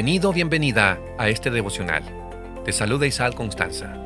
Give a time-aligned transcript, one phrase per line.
[0.00, 2.02] Bienvenido, bienvenida a este devocional.
[2.64, 4.02] Te saluda Isal Constanza.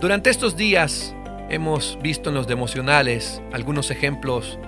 [0.00, 1.14] Durante estos días
[1.50, 4.58] hemos visto en los devocionales algunos ejemplos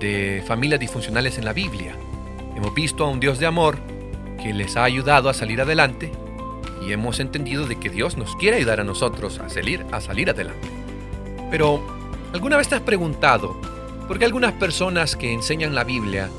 [0.00, 1.94] de familias disfuncionales en la Biblia.
[2.56, 3.78] Hemos visto a un Dios de amor
[4.42, 6.10] que les ha ayudado a salir adelante
[6.80, 10.30] y hemos entendido de que Dios nos quiere ayudar a nosotros a salir, a salir
[10.30, 10.66] adelante.
[11.50, 11.86] Pero,
[12.32, 13.54] ¿alguna vez te has preguntado
[14.08, 16.30] por qué algunas personas que enseñan la Biblia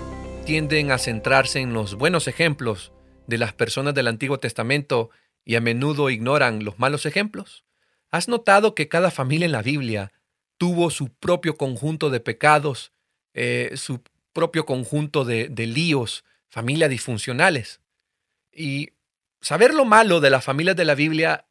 [0.48, 2.93] tienden a centrarse en los buenos ejemplos
[3.28, 5.10] de las personas del Antiguo Testamento
[5.46, 7.64] y a menudo ignoran los malos ejemplos?
[8.12, 10.12] ¿Has notado que cada familia en la Biblia
[10.58, 12.92] tuvo su propio conjunto de pecados,
[13.34, 14.02] eh, su
[14.34, 17.82] propio conjunto de, líos, familias disfuncionales?
[18.52, 18.92] Y
[19.42, 21.48] saber lo malo de las familias de la Biblia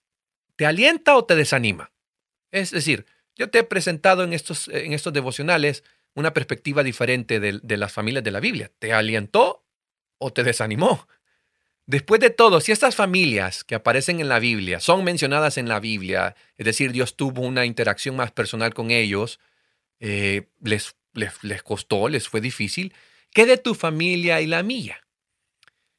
[0.56, 1.90] te alienta o te desanima.
[2.52, 5.82] Es decir, yo te he presentado en estos, en estos devocionales
[6.14, 8.70] una perspectiva diferente de las familias de la Biblia.
[8.78, 9.64] ¿Te alientó
[10.18, 11.08] o te desanimó?
[11.86, 15.80] Después de todo, si estas familias que aparecen en la Biblia son mencionadas en la
[15.80, 19.40] Biblia, es decir, Dios tuvo una interacción más personal con ellos,
[19.98, 22.94] eh, les, les, les costó, les fue difícil,
[23.32, 25.00] ¿qué de tu familia y la mía?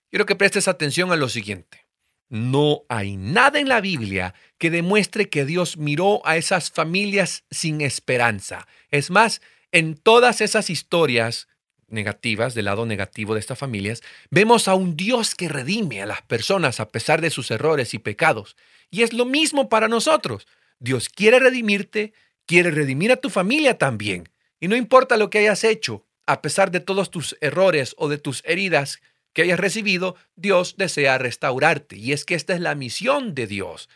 [0.10, 1.86] Quiero que prestes atención a lo siguiente.
[2.30, 7.82] No hay nada en la Biblia que demuestre que Dios miró a esas familias sin
[7.82, 8.68] esperanza.
[8.90, 11.48] Es más, en todas esas historias
[11.94, 16.22] negativas, del lado negativo de estas familias, vemos a un Dios que redime a las
[16.24, 18.58] personas a pesar de sus errores y pecados.
[18.90, 20.48] Y es lo mismo para nosotros.
[20.80, 22.14] Dios quiere redimirte,
[22.46, 24.30] quiere redimir a tu familia también.
[24.60, 28.18] Y no importa lo que hayas hecho, a pesar de todos tus errores o de
[28.18, 29.02] tus heridas
[29.34, 31.98] que hayas recibido, Dios desea restaurarte.
[31.98, 33.90] Y es que esta es la misión de Dios.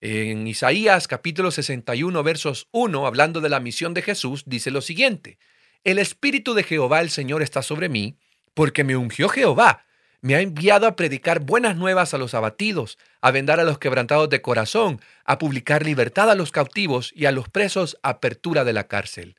[0.00, 5.38] En Isaías capítulo 61 versos 1, hablando de la misión de Jesús, dice lo siguiente.
[5.84, 8.18] El Espíritu de Jehová el Señor está sobre mí,
[8.54, 9.84] porque me ungió Jehová.
[10.20, 14.28] Me ha enviado a predicar buenas nuevas a los abatidos, a vendar a los quebrantados
[14.28, 18.88] de corazón, a publicar libertad a los cautivos y a los presos apertura de la
[18.88, 19.36] cárcel.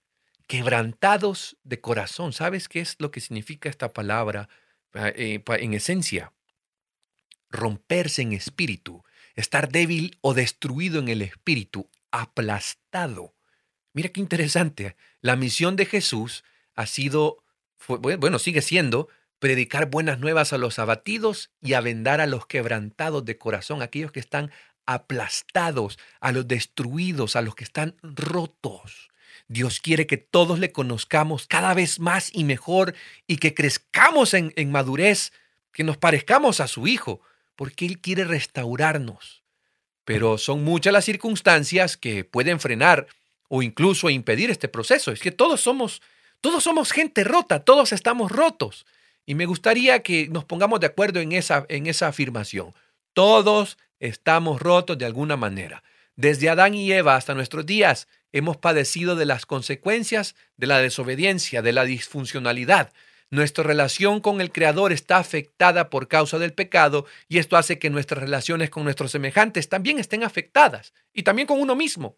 [0.48, 2.32] Quebrantados de corazón.
[2.32, 4.48] ¿Sabes qué es lo que significa esta palabra
[4.94, 6.32] eh, en esencia?
[7.50, 9.04] Romperse en espíritu,
[9.36, 13.34] estar débil o destruido en el espíritu, aplastado.
[13.94, 14.96] Mira qué interesante.
[15.22, 16.44] La misión de Jesús
[16.76, 17.44] ha sido,
[17.88, 23.26] bueno, sigue siendo predicar buenas nuevas a los abatidos y a vendar a los quebrantados
[23.26, 24.52] de corazón, aquellos que están
[24.86, 29.10] aplastados, a los destruidos, a los que están rotos.
[29.48, 32.94] Dios quiere que todos le conozcamos cada vez más y mejor
[33.26, 35.32] y que crezcamos en madurez,
[35.72, 37.22] que nos parezcamos a su Hijo,
[37.56, 39.44] porque Él quiere restaurarnos.
[40.06, 43.08] Pero son muchas las circunstancias que pueden frenar
[43.50, 45.12] o incluso impedir este proceso.
[45.12, 46.02] Es que todos somos,
[46.40, 48.86] todos somos gente rota, todos estamos rotos.
[49.26, 52.74] Y me gustaría que nos pongamos de acuerdo en esa, en esa afirmación.
[53.14, 55.84] Todos estamos rotos de alguna manera.
[56.16, 61.62] Desde Adán y Eva hasta nuestros días hemos padecido de las consecuencias de la desobediencia,
[61.62, 62.92] de la disfuncionalidad.
[63.32, 67.92] Nuestra relación con el Creador está afectada por causa del pecado y esto hace que
[67.92, 72.16] nuestras relaciones con nuestros semejantes también estén afectadas y también con uno mismo.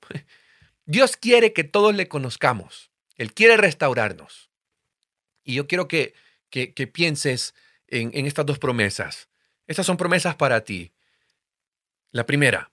[0.86, 2.92] Dios quiere que todos le conozcamos.
[3.16, 4.50] Él quiere restaurarnos.
[5.44, 6.14] Y yo quiero que,
[6.50, 7.54] que, pienses
[7.88, 9.30] en, en estas dos promesas.
[9.68, 10.92] Estas son promesas para ti.
[12.12, 12.72] La primera,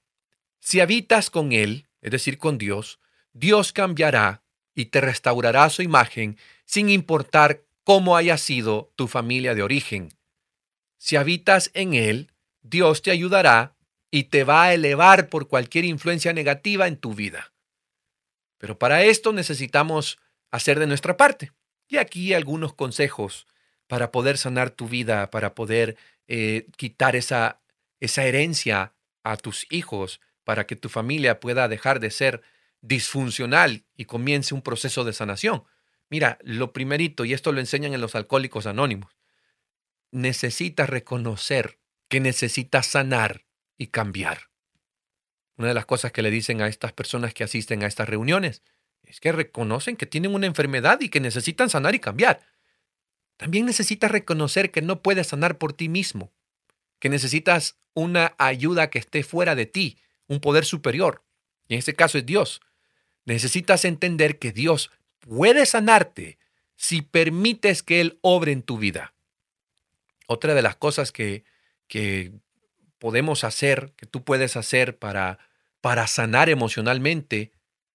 [0.61, 2.99] si habitas con Él, es decir, con Dios,
[3.33, 4.43] Dios cambiará
[4.75, 10.11] y te restaurará su imagen sin importar cómo haya sido tu familia de origen.
[10.99, 12.33] Si habitas en Él,
[12.63, 13.77] Dios te ayudará
[14.11, 17.53] y te va a elevar por cualquier influencia negativa en tu vida.
[18.59, 20.19] Pero para esto necesitamos
[20.51, 21.53] hacer de nuestra parte.
[21.89, 23.47] Y aquí algunos consejos
[23.87, 25.97] para poder sanar tu vida, para poder
[26.27, 27.61] eh, quitar esa,
[28.01, 28.93] esa herencia
[29.25, 32.43] a tus hijos, para que tu familia pueda dejar de ser
[32.81, 35.65] disfuncional y comience un proceso de sanación.
[36.11, 39.17] Mira, lo primerito, y esto lo enseñan en los alcohólicos anónimos,
[40.11, 41.79] necesitas reconocer
[42.09, 43.45] que necesitas sanar
[43.77, 44.49] y cambiar.
[45.59, 48.63] Una de las cosas que le dicen a estas personas que asisten a estas reuniones
[49.03, 52.41] es que reconocen que tienen una enfermedad y que necesitan sanar y cambiar.
[53.37, 56.33] También necesitas reconocer que no puedes sanar por ti mismo,
[57.01, 61.25] que necesitas una ayuda que esté fuera de ti, un poder superior.
[61.67, 62.61] Y en este caso es Dios.
[63.25, 64.91] Necesitas entender que Dios
[65.21, 66.39] puede sanarte
[66.77, 69.15] si permites que Él obre en tu vida.
[70.27, 71.45] Otra de las cosas que,
[71.89, 72.33] que
[72.99, 75.39] podemos hacer, que tú puedes hacer para
[75.89, 77.51] para sanar emocionalmente,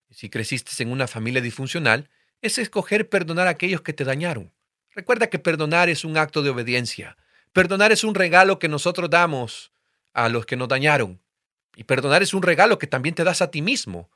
[0.10, 2.10] si creciste en una familia disfuncional,
[2.42, 4.51] es escoger perdonar a aquellos que te dañaron.
[4.95, 7.18] Recuerda que perdonar es un acto de obediencia.
[7.51, 9.72] Perdonar es un regalo que nosotros damos
[10.12, 11.22] a los que nos dañaron.
[11.75, 14.10] Y perdonar es un regalo que también te das a ti mismo.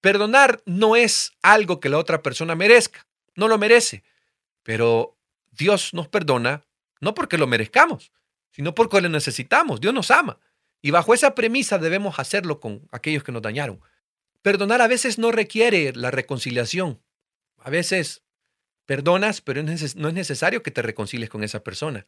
[0.00, 4.04] Perdonar no es algo que la otra persona merezca, no lo merece.
[4.62, 5.18] Pero
[5.50, 6.62] Dios nos perdona
[7.00, 8.12] no porque lo merezcamos,
[8.52, 9.80] sino porque lo necesitamos.
[9.80, 10.38] Dios nos ama.
[10.82, 13.80] Y bajo esa premisa debemos hacerlo con aquellos que nos dañaron.
[14.42, 17.02] Perdonar a veces no requiere la reconciliación.
[17.58, 18.24] A veces
[18.86, 22.06] perdonas, pero no es necesario que te reconcilies con esa persona.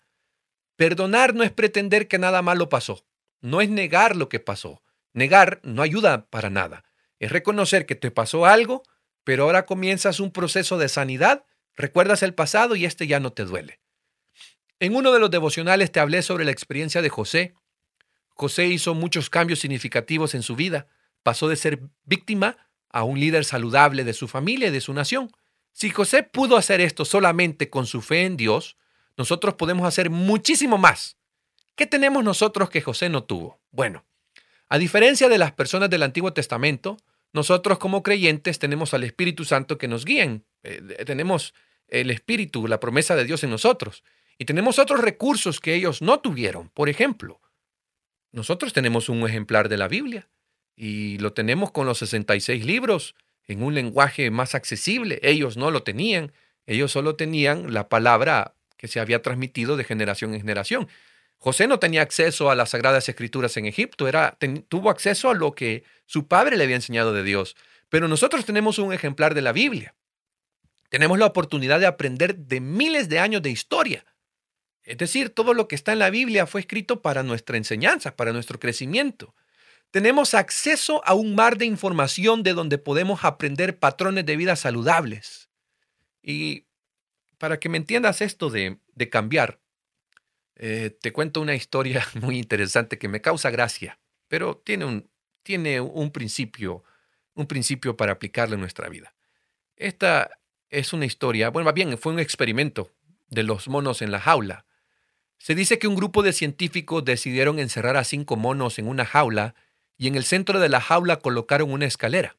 [0.76, 3.06] Perdonar no es pretender que nada malo pasó.
[3.40, 4.82] No es negar lo que pasó.
[5.12, 6.84] Negar no ayuda para nada.
[7.18, 8.82] Es reconocer que te pasó algo,
[9.24, 11.44] pero ahora comienzas un proceso de sanidad,
[11.74, 13.80] recuerdas el pasado y este ya no te duele.
[14.80, 17.54] En uno de los devocionales te hablé sobre la experiencia de José.
[18.42, 20.88] José hizo muchos cambios significativos en su vida
[21.22, 22.56] pasó de ser víctima
[22.90, 25.30] a un líder saludable de su familia y de su nación.
[25.70, 28.76] Si José pudo hacer esto solamente con su fe en Dios,
[29.16, 31.18] nosotros podemos hacer muchísimo más.
[31.76, 33.60] ¿Qué tenemos nosotros que José no tuvo?
[33.70, 34.04] Bueno,
[34.68, 36.96] a diferencia de las personas del Antiguo Testamento,
[37.32, 40.44] nosotros como creyentes tenemos al Espíritu Santo que nos guíen.
[40.64, 41.54] Eh, tenemos
[41.86, 44.02] el Espíritu, la promesa de Dios en nosotros.
[44.36, 46.70] Y tenemos otros recursos que ellos no tuvieron.
[46.70, 47.40] Por ejemplo,
[48.32, 50.28] nosotros tenemos un ejemplar de la Biblia
[50.74, 53.14] y lo tenemos con los 66 libros
[53.46, 55.20] en un lenguaje más accesible.
[55.22, 56.32] Ellos no lo tenían,
[56.66, 60.88] ellos solo tenían la palabra que se había transmitido de generación en generación.
[61.38, 64.38] José no tenía acceso a las sagradas escrituras en Egipto, era,
[64.68, 67.56] tuvo acceso a lo que su padre le había enseñado de Dios.
[67.88, 69.94] Pero nosotros tenemos un ejemplar de la Biblia.
[70.88, 74.04] Tenemos la oportunidad de aprender de miles de años de historia.
[74.84, 78.32] Es decir, todo lo que está en la Biblia fue escrito para nuestra enseñanza, para
[78.32, 79.34] nuestro crecimiento.
[79.90, 85.50] Tenemos acceso a un mar de información de donde podemos aprender patrones de vida saludables.
[86.22, 86.66] Y
[87.38, 88.78] para que me entiendas esto de,
[89.10, 89.60] cambiar,
[90.56, 93.98] eh, te cuento una historia muy interesante que me causa gracia,
[94.28, 95.10] pero tiene un,
[95.42, 96.84] tiene un principio,
[97.34, 99.14] un principio para aplicarlo en nuestra vida.
[99.76, 100.38] Esta
[100.70, 102.90] es una historia, bueno, más bien fue un experimento
[103.28, 104.64] de los monos en la jaula.
[105.42, 109.56] Se dice que un grupo de científicos decidieron encerrar a cinco monos en una jaula
[109.98, 112.36] y en el centro de la jaula colocaron una escalera.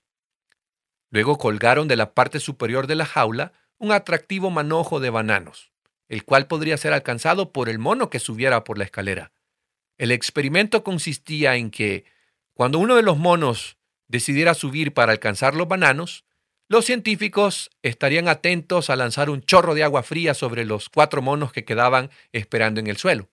[1.10, 5.74] Luego colgaron de la parte superior de la jaula un atractivo manojo de bananos,
[6.08, 9.34] el cual podría ser alcanzado por el mono que subiera por la escalera.
[9.98, 12.06] El experimento consistía en que,
[12.54, 13.76] cuando uno de los monos
[14.08, 16.24] decidiera subir para alcanzar los bananos,
[16.70, 21.52] los científicos estarían atentos a lanzar un chorro de agua fría sobre los cuatro monos
[21.52, 23.30] que quedaban esperando en el suelo.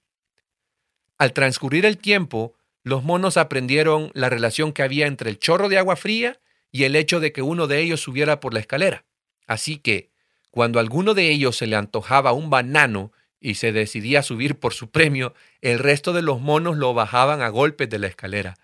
[1.17, 5.79] Al transcurrir el tiempo, los monos aprendieron la relación que había entre el chorro de
[5.79, 6.41] agua fría
[6.73, 9.05] y el hecho de que uno de ellos subiera por la escalera.
[9.47, 10.11] Así que,
[10.51, 14.91] cuando alguno de ellos se le antojaba un banano y se decidía subir por su
[14.91, 18.57] premio, el resto de los monos lo bajaban a golpes de la escalera.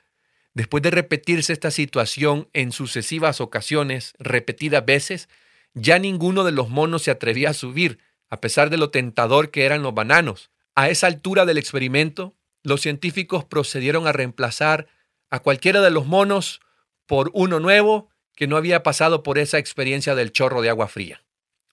[0.57, 5.29] Después de repetirse esta situación en sucesivas ocasiones, repetidas veces,
[5.75, 7.99] ya ninguno de los monos se atrevía a subir,
[8.31, 10.51] a pesar de lo tentador que eran los bananos.
[10.75, 14.87] A esa altura del experimento, los científicos procedieron a reemplazar
[15.29, 16.61] a cualquiera de los monos
[17.05, 21.23] por uno nuevo que no había pasado por esa experiencia del chorro de agua fría.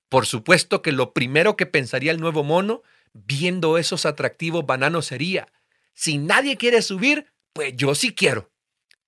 [0.09, 5.47] Por supuesto que lo primero que pensaría el nuevo mono, viendo esos atractivos bananos, sería,
[5.93, 8.52] si nadie quiere subir, pues yo sí quiero.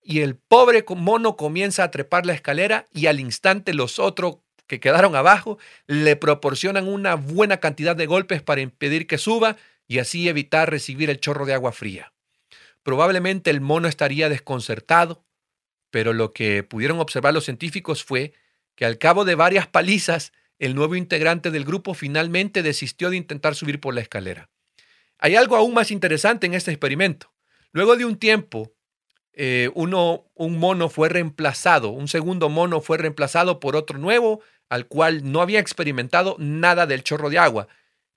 [0.07, 4.79] Y el pobre mono comienza a trepar la escalera y al instante los otros que
[4.79, 5.57] quedaron abajo
[5.87, 9.57] le proporcionan una buena cantidad de golpes para impedir que suba
[9.87, 12.13] y así evitar recibir el chorro de agua fría.
[12.83, 15.25] Probablemente el mono estaría desconcertado,
[15.89, 18.33] pero lo que pudieron observar los científicos fue
[18.75, 23.55] que al cabo de varias palizas, el nuevo integrante del grupo finalmente desistió de intentar
[23.55, 24.51] subir por la escalera.
[25.17, 27.33] Hay algo aún más interesante en este experimento.
[27.71, 28.74] Luego de un tiempo,
[29.35, 34.87] eh, uno, un mono fue reemplazado, un segundo mono fue reemplazado por otro nuevo, al
[34.87, 37.67] cual no había experimentado nada del chorro de agua.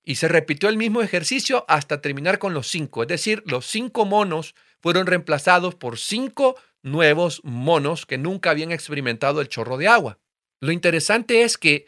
[0.03, 3.03] Y se repitió el mismo ejercicio hasta terminar con los cinco.
[3.03, 9.41] Es decir, los cinco monos fueron reemplazados por cinco nuevos monos que nunca habían experimentado
[9.41, 10.17] el chorro de agua.
[10.61, 11.85] Lo interesante es que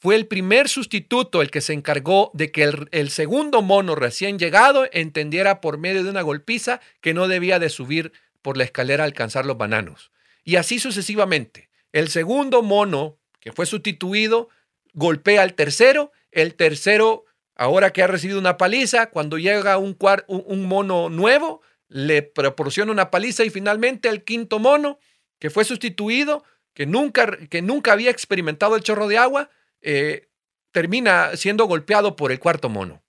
[0.00, 4.86] fue el primer sustituto el que se encargó de que el, segundo mono recién llegado
[4.92, 9.06] entendiera por medio de una golpiza que no debía de subir por la escalera a
[9.06, 10.12] alcanzar los bananos.
[10.44, 11.70] Y así sucesivamente.
[11.92, 14.48] El segundo mono que fue sustituido
[14.92, 17.24] golpea al tercero, el tercero
[17.58, 23.10] Ahora que ha recibido una paliza, cuando llega un, un, mono nuevo, le proporciona una
[23.10, 25.00] paliza y finalmente el quinto mono,
[25.40, 30.28] que fue sustituido, que nunca, que nunca había experimentado el chorro de agua, eh,
[30.70, 33.02] termina siendo golpeado por el cuarto mono.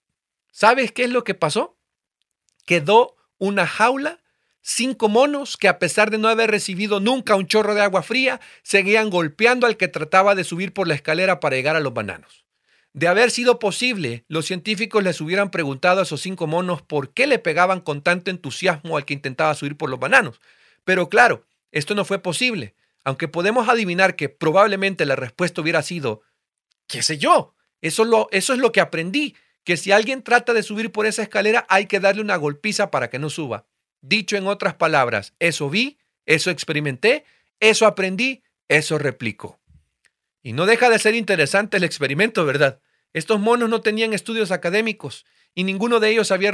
[0.50, 1.78] ¿Sabes qué es lo que pasó?
[2.66, 4.19] Quedó una jaula,
[4.62, 8.40] cinco monos que a pesar de no haber recibido nunca un chorro de agua fría,
[8.62, 12.44] seguían golpeando al que trataba de subir por la escalera para llegar a los bananos.
[12.92, 17.26] De haber sido posible, los científicos les hubieran preguntado a esos cinco monos por qué
[17.28, 20.40] le pegaban con tanto entusiasmo al que intentaba subir por los bananos.
[20.84, 22.74] Pero claro, esto no fue posible,
[23.04, 26.22] aunque podemos adivinar que probablemente la respuesta hubiera sido,
[26.88, 30.64] qué sé yo, eso, lo, eso es lo que aprendí, que si alguien trata de
[30.64, 33.66] subir por esa escalera hay que darle una golpiza para que no suba.
[34.02, 37.24] Dicho en otras palabras, eso vi, eso experimenté,
[37.60, 39.60] eso aprendí, eso replico.
[40.42, 42.80] Y no deja de ser interesante el experimento, ¿verdad?
[43.12, 46.52] Estos monos no tenían estudios académicos y ninguno de ellos había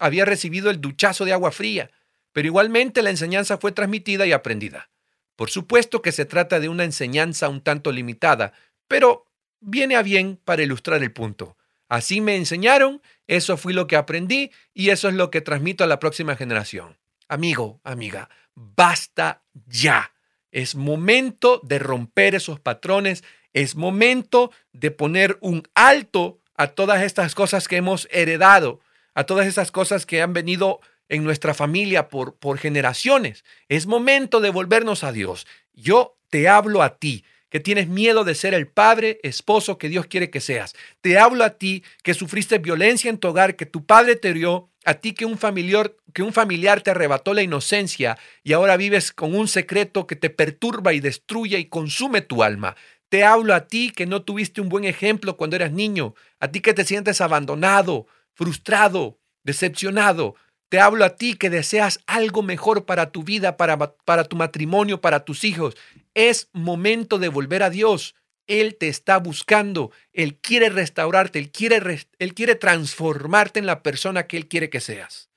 [0.00, 1.90] había recibido el duchazo de agua fría,
[2.32, 4.90] pero igualmente la enseñanza fue transmitida y aprendida.
[5.36, 8.52] Por supuesto que se trata de una enseñanza un tanto limitada,
[8.86, 9.26] pero
[9.60, 11.56] viene a bien para ilustrar el punto.
[11.92, 15.86] Así me enseñaron, eso fue lo que aprendí y eso es lo que transmito a
[15.86, 16.96] la próxima generación.
[17.28, 20.14] Amigo, amiga, basta ya.
[20.52, 27.34] Es momento de romper esos patrones, es momento de poner un alto a todas estas
[27.34, 28.80] cosas que hemos heredado,
[29.12, 30.80] a todas esas cosas que han venido
[31.10, 33.44] en nuestra familia por, por generaciones.
[33.68, 35.46] Es momento de volvernos a Dios.
[35.74, 40.06] Yo te hablo a ti, que tienes miedo de ser el padre, esposo que Dios
[40.06, 40.74] quiere que seas.
[41.02, 44.70] Te hablo a ti que sufriste violencia en tu hogar, que tu padre te hirió,
[44.86, 49.12] a ti que un familiar que un familiar te arrebató la inocencia y ahora vives
[49.12, 52.74] con un secreto que te perturba y destruye y consume tu alma.
[53.10, 56.60] Te hablo a ti que no tuviste un buen ejemplo cuando eras niño, a ti
[56.60, 60.36] que te sientes abandonado, frustrado, decepcionado.
[60.70, 65.02] Te hablo a ti que deseas algo mejor para tu vida, para, para tu matrimonio,
[65.02, 65.76] para tus hijos.
[66.14, 68.14] Es momento de volver a Dios.
[68.46, 69.92] Él te está buscando.
[70.12, 71.38] Él quiere restaurarte.
[71.38, 75.30] Él quiere, él quiere transformarte en la persona que Él quiere que seas.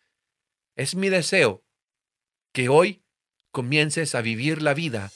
[0.75, 1.63] Es mi deseo
[2.53, 3.03] que hoy
[3.51, 5.11] comiences a vivir la vida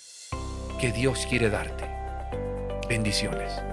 [0.80, 1.86] que Dios quiere darte.
[2.88, 3.69] Bendiciones.